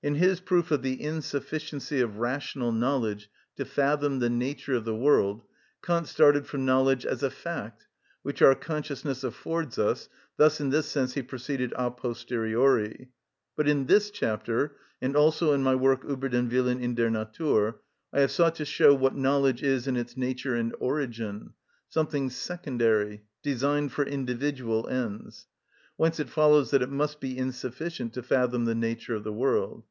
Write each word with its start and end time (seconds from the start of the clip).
In 0.00 0.14
his 0.14 0.38
proof 0.38 0.70
of 0.70 0.82
the 0.82 1.02
insufficiency 1.02 2.00
of 2.00 2.18
rational 2.18 2.70
knowledge 2.70 3.28
to 3.56 3.64
fathom 3.64 4.20
the 4.20 4.30
nature 4.30 4.74
of 4.74 4.84
the 4.84 4.94
world 4.94 5.42
Kant 5.82 6.06
started 6.06 6.46
from 6.46 6.64
knowledge 6.64 7.04
as 7.04 7.24
a 7.24 7.30
fact, 7.30 7.88
which 8.22 8.40
our 8.40 8.54
consciousness 8.54 9.24
affords 9.24 9.76
us, 9.76 10.08
thus 10.36 10.60
in 10.60 10.70
this 10.70 10.86
sense 10.86 11.14
he 11.14 11.22
proceeded 11.24 11.72
a 11.74 11.90
posteriori. 11.90 13.08
But 13.56 13.66
in 13.66 13.86
this 13.86 14.12
chapter, 14.12 14.76
and 15.02 15.16
also 15.16 15.52
in 15.52 15.64
my 15.64 15.74
work, 15.74 16.04
"Ueber 16.04 16.30
den 16.30 16.48
Willen 16.48 16.78
in 16.80 16.94
der 16.94 17.10
Natur," 17.10 17.80
I 18.12 18.20
have 18.20 18.30
sought 18.30 18.54
to 18.54 18.64
show 18.64 18.94
what 18.94 19.16
knowledge 19.16 19.64
is 19.64 19.88
in 19.88 19.96
its 19.96 20.16
nature 20.16 20.54
and 20.54 20.76
origin, 20.78 21.54
something 21.88 22.30
secondary, 22.30 23.24
designed 23.42 23.90
for 23.90 24.04
individual 24.04 24.86
ends; 24.86 25.48
whence 25.98 26.20
it 26.20 26.28
follows 26.28 26.70
that 26.70 26.80
it 26.80 26.88
must 26.88 27.18
be 27.18 27.36
insufficient 27.36 28.12
to 28.12 28.22
fathom 28.22 28.66
the 28.66 28.74
nature 28.74 29.16
of 29.16 29.24
the 29.24 29.32
world. 29.32 29.82